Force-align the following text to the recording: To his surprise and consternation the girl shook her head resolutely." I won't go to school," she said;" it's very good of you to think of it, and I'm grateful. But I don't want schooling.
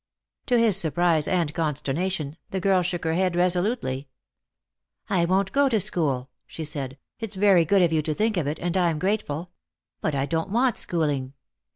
To 0.47 0.57
his 0.57 0.75
surprise 0.77 1.27
and 1.27 1.53
consternation 1.53 2.35
the 2.49 2.59
girl 2.59 2.81
shook 2.81 3.03
her 3.03 3.13
head 3.13 3.35
resolutely." 3.35 4.07
I 5.11 5.25
won't 5.25 5.51
go 5.51 5.69
to 5.69 5.79
school," 5.79 6.31
she 6.47 6.65
said;" 6.65 6.97
it's 7.19 7.35
very 7.35 7.65
good 7.65 7.83
of 7.83 7.93
you 7.93 8.01
to 8.01 8.13
think 8.15 8.35
of 8.35 8.47
it, 8.47 8.57
and 8.57 8.75
I'm 8.75 8.97
grateful. 8.97 9.51
But 10.01 10.15
I 10.15 10.25
don't 10.25 10.49
want 10.49 10.77
schooling. 10.79 11.33